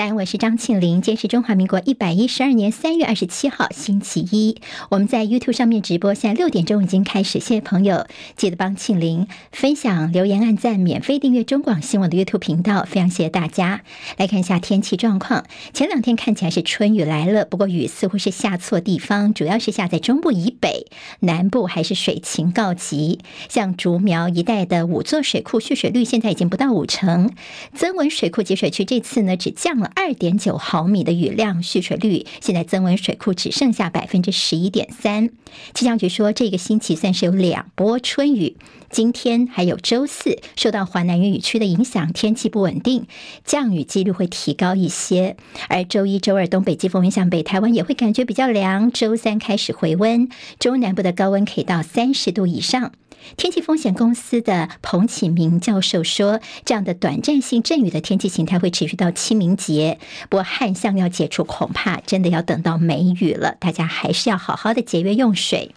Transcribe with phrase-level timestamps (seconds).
[0.00, 1.02] 三，我是张庆玲。
[1.02, 4.56] 今天是中华民国一百一十二年三月二十七号，星期一。
[4.88, 7.32] 我们在 YouTube 上面直播，现在六点钟已经开始。
[7.38, 12.84] 谢谢朋友，记得帮庆玲分享、留言、按赞、免费订阅中广新闻的 YouTube 频道。
[12.88, 13.82] 非常谢谢大家。
[14.16, 15.44] 来看一下天气状况。
[15.74, 20.86] 前两天看起来是春雨来了，不过雨似乎是下错地方，主要是下在中部以北，
[21.18, 23.18] 南部还是水情告急。
[23.50, 27.30] 像竹苗一带的五座水库蓄水率现在已经不到五成，
[27.74, 35.30] 曾文水库集水区这次呢只降了二点九毫米的雨量，蓄水率现在增文水库只剩下百分之十一点三。
[35.74, 38.56] 气象局说，这个星期算是有两波春雨，
[38.90, 43.06] 今天还有周四，受到华南云雨区的影响，天气不稳定，
[43.44, 45.36] 降雨几率会提高一些。
[45.68, 48.90] 而周一、周二东北季风影响北台湾，也会感觉比较凉。
[48.92, 52.92] 周三开始回温，中南部的高温可以到三十度以上。
[53.36, 59.98] 天气风险公司的彭启明教授说，这样的短暂性阵雨的天气形态会持续到清明节。
[60.28, 63.56] 不过旱象要解除，恐怕真的要等到梅雨了。
[63.60, 65.74] 大家还是要好好的节约用水。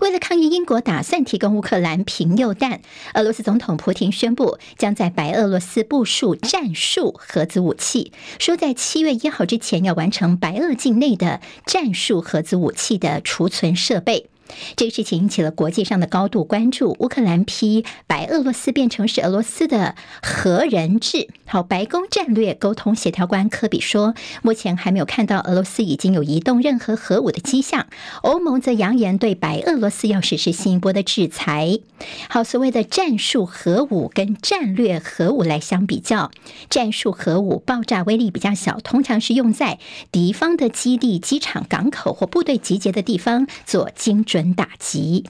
[0.00, 2.80] 为了抗议英国打算提供乌克兰贫铀弹，
[3.12, 14.30] 俄罗斯总统普京宣布将在白俄罗斯部署战术核子武器，说在七月一号之前要完成白俄境内的战术核子武器的储存设备。
[14.76, 16.96] 这个事情引起了国际上的高度关注。
[17.00, 21.28] 乌克兰批白俄罗斯变成是俄罗斯的核人质。
[21.46, 27.86] 好，白宫战略沟通协调官科比说，目前还没有看到俄罗斯已经有移动任何核武的迹象。
[28.22, 31.80] 欧盟则扬言对白俄罗斯要实施新一波的制裁。
[32.28, 36.30] 好，所谓的战术核武跟战略核武来相比较，
[36.70, 39.80] 战术核武爆炸威力比较小，通常是用在
[40.12, 45.24] 敌方的基地、机场、港口或部队集结的地方做精准打击。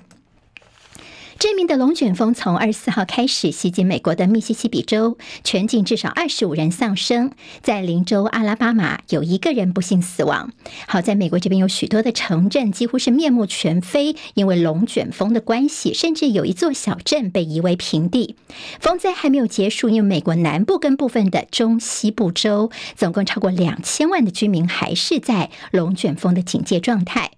[1.38, 7.30] 知名的龙卷风从二十四号开始袭击美国的密西西比州，全境至少二十五人丧生。
[7.62, 10.52] 在邻州阿拉巴马，有一个人不幸死亡。
[10.86, 18.36] 好在美国这边有许多的城镇几乎是面目全非，因为龙卷风的关系，甚至有一座小镇被夷为平地。
[18.78, 27.30] 风灾还没有结束，因为美国南部跟部分的中西部州，总共超过两千万的居民还是在龙卷风的警戒状态。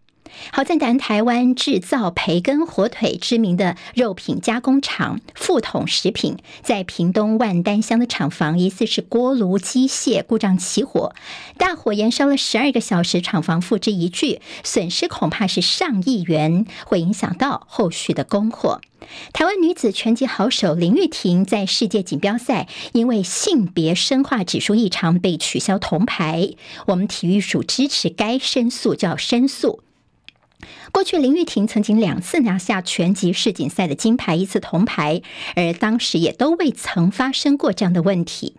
[0.53, 11.15] 好在南台湾制造培根火腿知名的肉品加工厂富统食品，在屏东万丹乡的厂房疑似是锅炉机械故障起火，
[11.57, 18.81] 大火延烧了十二个小时，厂房付之一炬，损失恐怕是上亿元，会影响到后续的供货。
[19.33, 26.51] 台湾女子拳击好手林玉婷在世界锦标赛因为性别生化指数异常被取消铜牌，
[26.87, 29.83] 我们体育署支持该申诉，叫申诉。
[30.93, 35.23] 过去林玉婷曾经两次拿下全级世锦赛的金牌，一次铜牌，
[35.57, 38.55] 而当时也都未曾发生过这样的问题。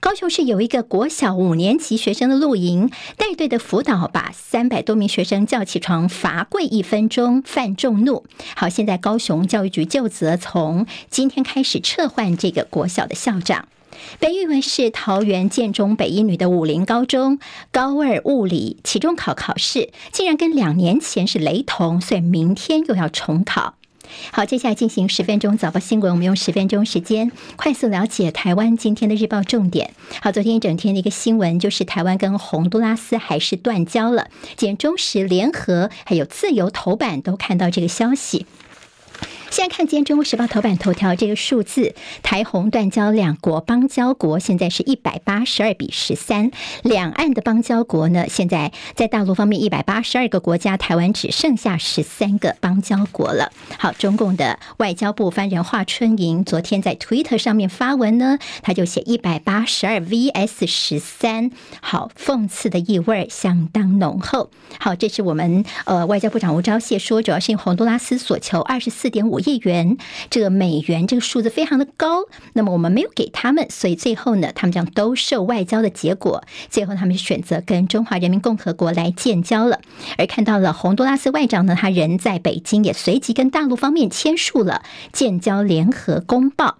[0.00, 8.24] 高雄市有一个国小五年级学生的露营，带队的辅导把三百多名学生叫起床罚跪一分钟，犯众怒。
[8.54, 13.68] 好，现在高雄教育局就责从今天开始撤换这个国小的校长。
[14.18, 17.38] 被誉为是桃园建中北一女的武林高中
[17.70, 23.74] 高二物理期中考考试，竟然跟两年前是雷同，所以明天又要重考。
[24.30, 29.94] 好，接下来进行十分钟早报新闻，我们用十分钟时间快速了解台湾今天的日报重点。
[30.22, 38.46] 好，昨天一整天的一个新闻就是台湾跟洪都拉斯还是断交了，简中时联合还有自由头版都看到这个消息。
[39.48, 46.50] 现在看今天《中国时报》头版头条这个数字，台洪断交，两国邦交国现在是一百八十二比十三。
[46.82, 53.52] 两岸的邦交国呢，现在在大陆方面一百八十二个国家，台湾只剩下十三个邦交国了。
[53.78, 64.50] 好，中共的外交部发言人华春莹昨天在 Twitter 上面发文呢，他就写一百八十二 vs 十三，好，讽刺的意味相当浓厚。
[64.80, 69.36] 好，这是我们呃外交部长吴钊燮说，主要是因洪都拉斯所求二十四点五。
[69.46, 69.96] 亿元，
[70.28, 79.80] 这个美元这个数字非常的高，那么我们没有给他们，所以最后呢，他们将兜售外交的结果，最后他们选择跟中华人民共和国来建交了。
[80.18, 84.82] 而看到了洪都拉斯外长呢，他人在北京，也随即跟大陆方面签署了
[85.12, 86.78] 建交联合公报。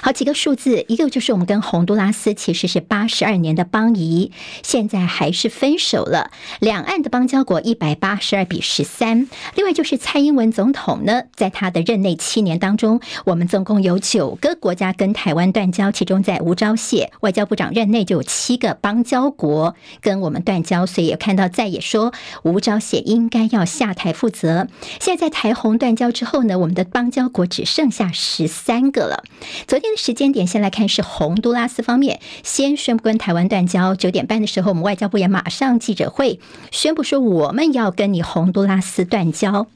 [0.00, 4.32] 好几个数字，一个就是我们跟洪都拉斯其实是八十二年的邦谊，
[4.62, 6.30] 现在还是分手了。
[6.60, 9.28] 两岸的邦交国一百八十二比十三。
[9.54, 22.12] 另外就是蔡英文总统呢，在他的任内七年当中，我们总共有九个国家跟台湾断交，其中在吴钊燮外交部长任内就有七个邦交国跟我们断交，所以也看到在也说
[22.42, 24.68] 吴钊燮应该要下台负责。
[25.00, 29.24] 现在在台洪断交之后呢，我们的邦交国只剩下十三个了。
[29.66, 29.94] 昨天。
[29.94, 33.94] 的时间点先来看是洪都拉斯方面先宣布跟台湾断交。
[33.94, 36.40] 九点半的时候，我们外交部也马上记者会
[36.72, 39.68] 宣布说，我们要跟你洪都拉斯断交。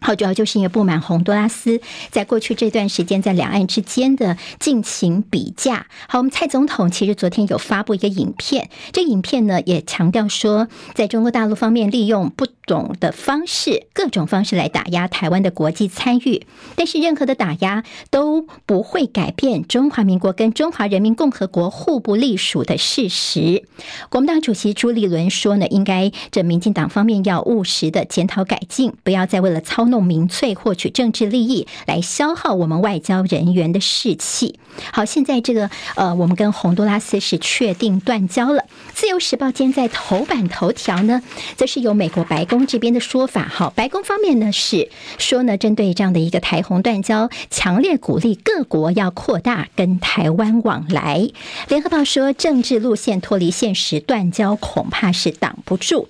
[0.00, 1.80] 好，主要就是因为不满洪都拉斯
[2.10, 5.86] 在过去这段时间在两岸之间的尽情比价。
[6.08, 23.64] 好，我们蔡总统其实昨天有发布一个影片，这影片呢也强调说，在中国大陆方面利用不懂的方式，各种方式来打压台湾的国际参与，但是任何的打压都不会改变中华民国跟中华人民共和国互不隶属的事实。
[24.08, 34.58] 国民党主席朱立伦说呢，应该这民进党方面要务实的检讨改进，不要再为了操弄民粹、获取政治利益来消耗我们外交人员的士气。
[34.92, 38.64] 好，现在这个呃，我们跟洪都拉斯是确定断交了。
[38.94, 41.22] 自由时报今天在头版头条呢，
[41.56, 42.66] 则是由美国白宫。
[42.66, 44.88] 这边的说法，好，白宫方面呢是
[45.18, 51.28] 说呢，针对这样的一个台洪断交，强烈鼓励各国要扩大跟台湾往来。
[51.68, 56.08] 联合报说，政治路线脱离现实，断交恐怕是挡不住。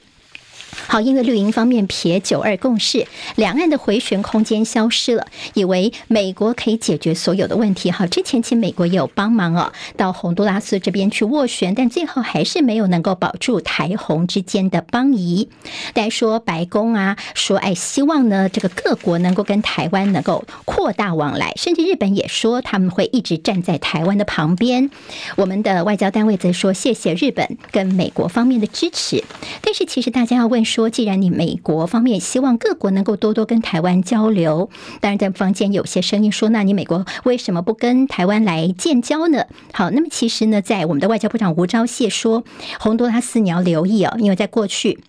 [0.86, 3.06] 好，因为绿营方面撇九二共识，
[3.36, 7.90] 两岸的回旋空间消失了，以为美国可以解决所有的问题。
[7.90, 15.48] 好，之前其实美国也有帮忙哦，到洪都拉斯这边去斡旋，但最后还是没有能够保住台洪之间的邦谊。
[15.92, 24.90] 大家说白宫啊，说哎，希望呢这个各国能够跟台湾能够扩大往来，甚至日本也说他们会一直站在台湾的旁边。
[25.36, 29.22] 我们的外交单位则说谢谢日本跟美国方面的支持，
[29.60, 30.60] 但是其实大家要问。
[30.70, 34.70] 说，既然你美国方面希望各国能够多多跟台湾交流，
[35.00, 39.44] 当然在坊间有些声音说，那你美国为什么不跟台湾来建交呢？
[39.72, 42.44] 好，那么其实呢，在我们的外交部长吴钊燮说，
[42.78, 45.00] 洪都拉斯你要留意哦，因为在过去。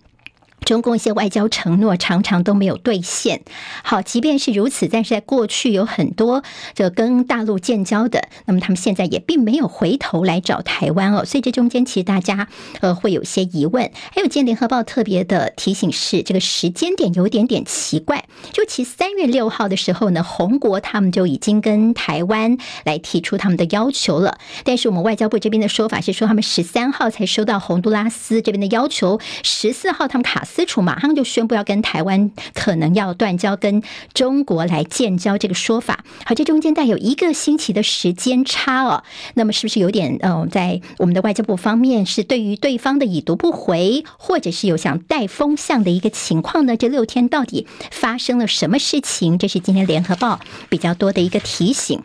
[0.64, 3.42] 中共一些外交承诺常常都没有兑现。
[3.82, 6.42] 好，即便是如此，但是在过去有很多
[6.74, 11.24] 这跟大陆建交的，那么他们现在也并没有回头来找台湾哦。
[11.24, 12.48] 所以这中间其实大家
[12.80, 13.90] 呃会有些疑问。
[14.14, 18.24] 还有今天联合报特别的提醒是，这个时间点有点点奇怪。
[18.52, 24.38] 就其实三月六号的时候呢，洪国他们就已经跟台湾来提出他们的要求了。
[24.64, 30.46] 但是我们外交部这边的说法是说，他们十三号才收到洪都拉斯这边的要求，十四号他们卡。
[30.54, 33.82] 私处马上就宣布要跟台湾可能要断交，跟
[34.12, 36.04] 中国来建交这个说法。
[36.26, 39.02] 好，这中间带有一个星期的时间差哦。
[39.32, 46.76] 那么是不是有点呃，在我们的外交部方面是对于对方的已读不回，或者是有想带风向的一个情况呢？
[46.76, 49.38] 这六天到底发生了什么事情？
[49.38, 50.38] 这是今天联合报
[50.68, 52.02] 比较多的一个提醒。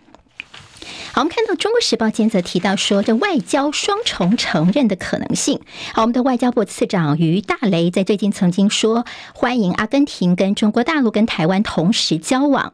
[1.18, 5.60] 好，我们看到《中国时报》今天则提到说，这外交双重承认的可能性。
[5.92, 9.04] 好，我们的外交部次长于大雷在最近曾经说，
[9.34, 12.72] 欢迎阿根廷跟中国大陆跟台湾同时交往。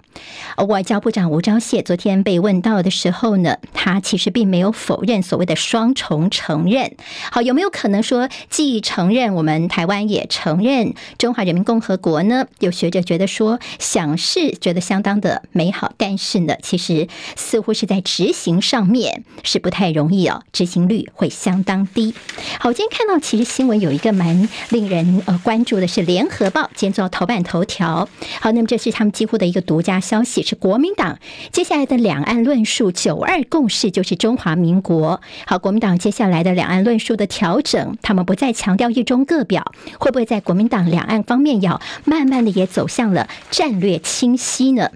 [0.68, 6.98] 外交部长吴钊燮昨天被问到的时候呢，他其实并没有否认所谓的双重承认。
[7.32, 12.48] 好，有没有可能说既承认我们台湾也承认中华人民共和国呢？
[12.60, 17.08] 有学者觉得说，想是觉得相当的美好，但是呢，其实
[17.38, 18.33] 似乎是在执。
[18.34, 22.14] 行上面是不太容易哦，执行率会相当低。
[22.60, 28.10] 好，今天看到其实新闻有一个蛮令人呃关注的是，《联合报》今天做头版头条。
[28.42, 31.20] 好，那么这是他们几乎的一个独家消息，是国民党
[31.52, 35.22] 接下来的两岸论述“九二共识”就是中华民国。
[35.46, 44.90] 好，国民党接下来的两岸论述的调整，他们不再强调一中各表，会不会在国民党两岸方面要慢慢的也走向了战略清晰呢？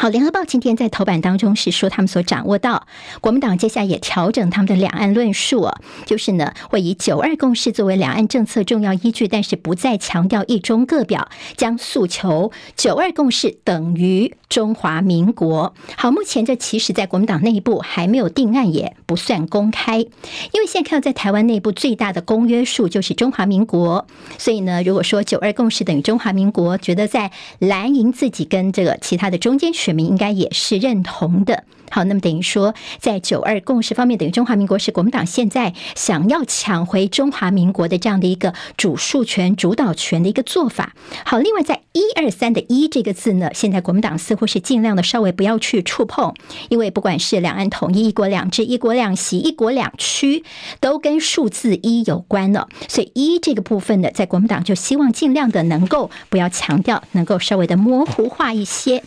[0.00, 2.86] 好，联合报今天在头版当中是说，他们所掌握到
[3.20, 15.74] 国民党接下来也调整他们的两岸论述哦，就是呢会以九二共识作为两岸政策重要依据，但是不再强调一中各表，将诉求九二共识等于中华民国。
[15.96, 24.06] 好，目前这其实在国民党内部还没有定案，也不算公开，因为现在看到在台湾内部最大的公约数就是中华民国，
[24.38, 29.72] 所以呢，如果说九二共识等于中华民国，觉得在蓝营自己跟这个其他的中间。
[29.88, 31.64] 选民应该也是认同的。
[31.90, 40.94] 好，那么等于说，在九二共识方面，等于中华民国是国民党现在想要抢回中华民国的这样的一个主诉权、主导权的一个做法。
[41.24, 46.34] 好，另外在一二三的一这个字呢，现在国民党似乎是尽量的稍微不要去触碰，
[46.68, 50.44] 因为不管是两岸统一、一国两制、一国两席、一国两区，
[50.80, 52.68] 都跟数字一有关了。
[52.86, 59.02] 所以一这个部分呢，在国民党就希望尽量的能够不要强调，能够稍微的模糊化一些。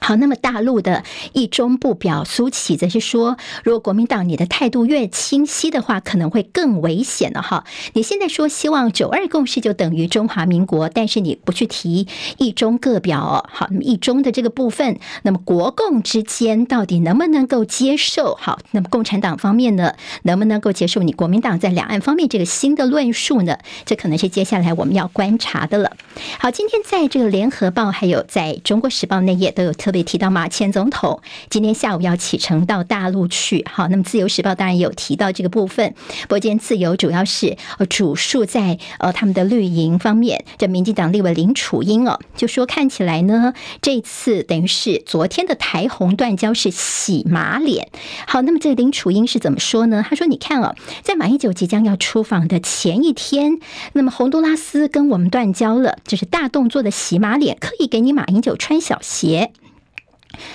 [0.00, 1.04] 好，那么大陆的
[1.34, 7.64] 一中部表苏起则是说，如果国民党你的态度越清晰的话，可能会更危险了哈。
[7.92, 18.34] 你现在说希望九二共识就等于中华民国，但是你不去提一中各表，好，那么一中的这个部分，那么国共之间到底能不能够接受？
[18.40, 19.92] 好，那么共产党方面呢，
[20.22, 23.58] 能不能够接受你国民党在两岸方面这个新的论述呢？
[23.84, 25.92] 这可能是接下来我们要观察的了。
[26.38, 29.89] 好，今天在这个联合报还有在中国时报内页都有特。
[29.90, 35.92] 特别提到马前总统今天下午要启程到大陆去，好，那么自由时报当然有提到这个部分。
[36.22, 47.88] 不过今天自由主要是呃主述在呃他们的绿营方面，这民进党立委林楚英哦，就说看起来呢，这次等于是昨天的台红断交是洗马脸。
[48.28, 50.06] 好，那么这林楚英是怎么说呢？
[50.08, 53.58] 他说：“你看哦，在马英九即将要出访的前一天，
[53.94, 59.50] 那么洪都拉斯跟我们断交了，就是大动作的洗马脸，可以给你马英九穿小鞋。”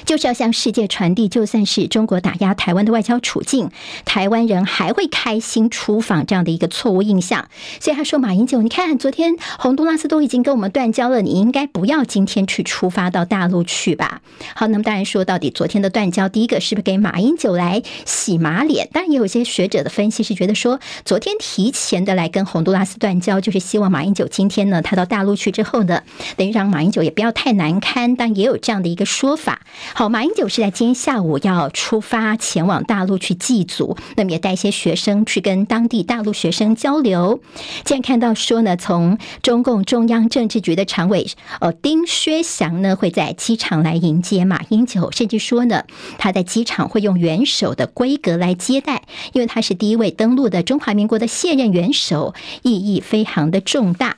[0.06, 3.70] 就是要向世界传递，就算是中国打压台湾的外交处境，
[4.06, 7.48] 台湾人还会开心出访这样的一个错误印象。
[7.80, 14.22] 所以他说：“马英九，你看昨天洪都拉斯都已经跟我们断交了，你应该不要今天去出发到大陆去吧？”
[14.56, 18.90] 好，那么当然说到底，昨天的断交，第一个是不是给马英九来洗马脸？
[18.94, 26.04] 当然也有一些学者的分析是觉得说，昨天提前的来跟洪都拉斯断交，就是希望马英九今天呢，他到大陆去之后呢，
[26.38, 28.16] 等于让马英九也不要太难堪。
[28.18, 29.62] 但也有这样的一个说法。
[29.94, 37.40] 好，马英九是在今天下午要出发前往大陆去祭祖，那么也带一些学生去跟当地大陆学生交流。
[37.86, 41.28] 现在看到说呢，从中共中央政治局的常委
[41.60, 45.84] 呃丁薛祥呢会在机场来迎接马英九，甚至说呢
[46.18, 49.04] 他在机场会用元首的规格来接待，
[49.34, 54.18] 因为他是第一位登陆的中华民国的现任元首，意义非常的重大。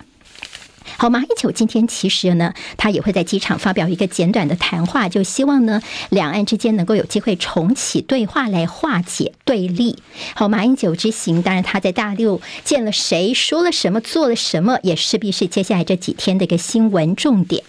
[0.99, 9.97] 好，马英九今天其实呢，他也会在机场发表一个简短的谈话，就希望呢，两岸之间能够有机会重启对话，来化解对立。
[10.33, 17.63] 好，马英九之行，当然他在大陆见了谁，说了什么，做了什么，也势必是接下来这几天的一个新闻重点。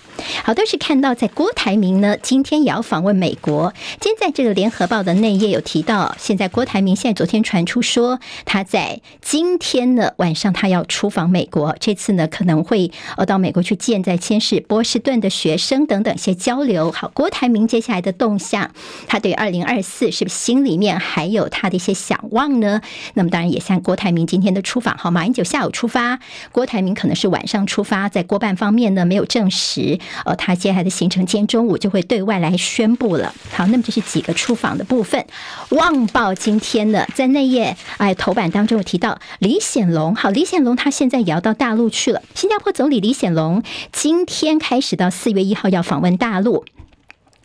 [0.44, 3.72] 好，都是看到在郭台铭呢，今天也要访问美国。
[4.00, 12.90] 今天在这个联合报的内页有提到，现在郭台铭现在昨天传出说，他在今天呢晚上他要出访美国，这次呢可能会。
[13.16, 16.90] 呃到美国去见在先是波士顿的学生等等一些交流。
[16.92, 18.70] 好，郭台铭接下来的动向，
[19.06, 22.80] 他对二零二四是不是心里面还有他的一些想望呢？
[23.14, 26.18] 那么当然也像郭台铭今天的出访，好，马英九下午出发，
[26.52, 33.34] 郭台铭可能是晚上出发，在郭办方面呢没有证实，呃，他接下来的行程今天中午就会对外来宣布了。
[33.52, 35.24] 好，那么这是几个出访的部分。
[35.76, 43.00] 《旺报》今天呢在那页哎头版当中有提到李显龙，好，李显龙他现在也要到大陆去了，新加坡总理。
[43.00, 43.62] 李显龙
[43.92, 46.64] 今天开始到四月一号要访问大陆。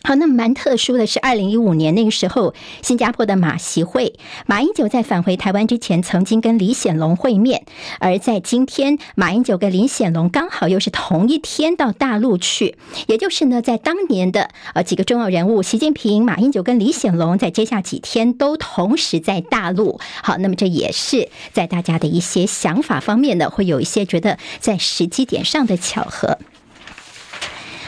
[0.05, 7.63] 好，那么蛮特殊的是，二零一五年那个时候，新加坡的马习会，马英九在返回台湾之前，曾经跟李显龙会面。
[8.01, 12.75] 而在今天，马英九跟李显龙刚好又是同一天到大陆去，
[13.07, 20.01] 也就是呢，在当年的呃几个重要人物，习近平、马英九跟李显龙，在接下几天都同时在大陆。
[20.22, 26.39] 好，那么这也是在大家的一些想法方面呢，会有一些觉得在时机点上的巧合。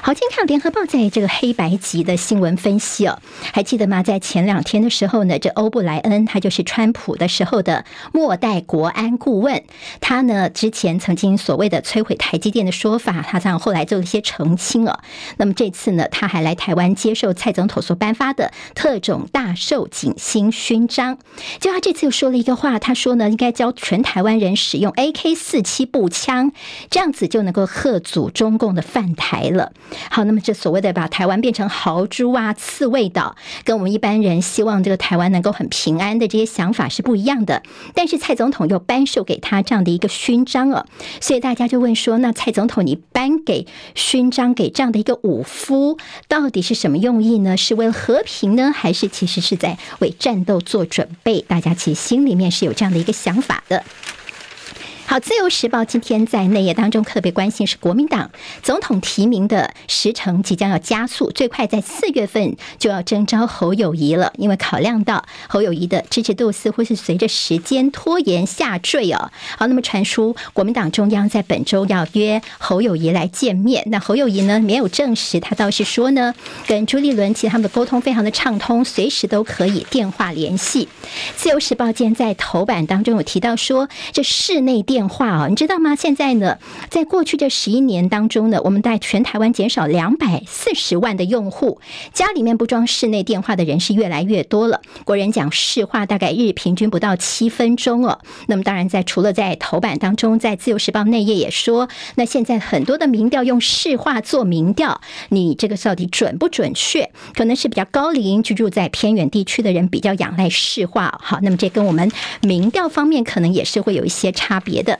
[0.06, 3.18] 好，今天看联合报在这个黑白级的新闻分析哦，
[3.52, 4.04] 还记得吗？
[4.04, 9.64] 在前两天的时候呢，这欧布莱恩他就是川普的时候的末代国安顾问，
[10.02, 15.00] 他呢之前曾经所谓的摧毁台积电的说法，他这样后来做了一些澄清哦。
[15.38, 21.18] 那么这次呢，他还来台湾接受蔡总统所颁发的特种大寿锦星勋章。
[21.60, 26.52] 就他这次又说了一个话，他说呢，应该教全台湾人使用 AK 四七步枪，
[26.92, 29.74] 这样子就能够吓阻中共的犯台了。
[30.10, 37.64] 好，那么这所谓的把台湾变成豪猪啊、刺猬岛，跟我们一般人希望这个台湾能够很平安的这些想法是不一样的。
[37.94, 40.86] 但是蔡总统又颁授给他这样的一个勋章啊，
[41.22, 45.98] 所以大家就问说：那蔡总统你颁给勋章给这样的一个武夫，
[46.28, 47.58] 到底是什么用意呢？
[47.58, 51.42] 是为了和平呢，还是其实是在为战斗做准备？
[51.42, 53.84] 大家其实心里面是有这样的一个想法的。
[55.08, 58.32] 好，《自由时报》今天在内页当中特别关心是国民党
[58.64, 64.34] 总统提名的时程即将要加速，最快在四月份就要征召侯友谊了。
[64.38, 69.30] 因为考量到侯友谊的支持度似乎是随着时间拖延下坠哦。
[69.60, 76.34] 好，那么传出国民党中央在本周要约侯友谊来见面，那侯友谊呢没有证实，他倒是说呢，
[76.66, 80.86] 跟朱立伦其实他们的沟通非常的畅通，随时都可以电话联系。
[81.38, 84.95] 《自由时报》今天在头版当中有提到说，这室内电。
[84.96, 85.94] 电话啊，你知道吗？
[85.94, 86.58] 现在呢，
[86.90, 91.82] 在过去这十一年当中呢，我们在全台湾减少两百四十万的用户，
[92.14, 94.80] 家里面不装室内电话的人是越来越多了。
[95.04, 98.20] 国人讲市话大概日平均不到七分钟哦。
[98.48, 107.12] 那么当然在除了在头版当中，在自由时报内页也说，那现在很多的民调用市话做民调，你这个到底准不准确？
[107.36, 111.20] 可能是比较高龄居住在偏远地区的人比较仰赖市话。
[111.22, 112.10] 好，那么这跟我们
[112.42, 115.00] 民调方面可能也是会有一些差别的。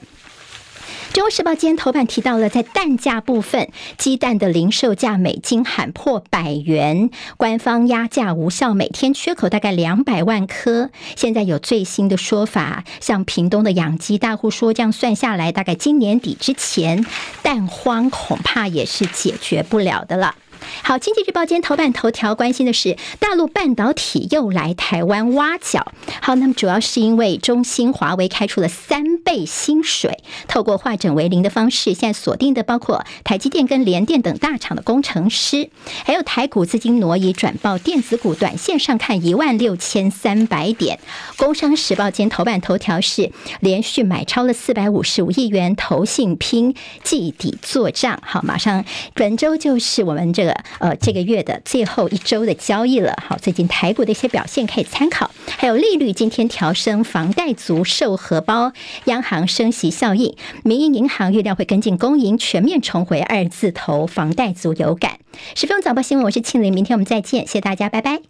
[1.18, 10.90] 《中国时报》今天头版提到了，在蛋价部分，鸡蛋的零售价每斤喊破百元，官方压价无效，每天缺口大概两百万颗。
[11.14, 17.06] 现在有最新的说法，像屏东的养鸡大户说，这样算下来，大概今年底之前，
[17.40, 20.34] 蛋荒恐怕也是解决不了的了。
[20.82, 25.92] 好，《经济日报》今天头版头条关心的是大陆半导体又来台湾挖角。
[26.20, 35.68] 好，那么主要是因为中兴、华为开出了三倍薪水，透过化整为零的方式，现在锁定的包括台积电跟联电等大厂的工程师，
[36.04, 41.00] 还有台股资金挪移转报电子股，短线上看一万六千三百点。
[41.36, 48.20] 《工商时报》今天头版头条是连续买超了四百五十五亿元，投信拼季底做账。
[48.24, 50.56] 好，马上本周就是我们这个。
[50.78, 53.16] 呃，这个月的最后一周的交易了。
[53.26, 55.30] 好，最近台股的一些表现可以参考。
[55.56, 58.72] 还有利率今天调升，房贷族受荷包，
[59.16, 65.18] 央行升息效应，民营银行预料会跟进公营全面重回二字头，房贷族有感。
[65.54, 68.20] 十分钟早报新闻，我是庆玲，明天我们再见，谢谢大家，拜拜。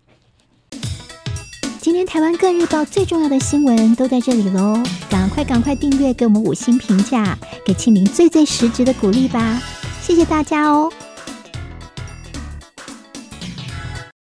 [1.81, 9.61] 今天台湾各日报最重要的新闻都在这里喽，赶快赶快订阅，给我们五星评价，给庆玲最最实质的鼓励吧，
[10.01, 10.93] 谢谢大家哦。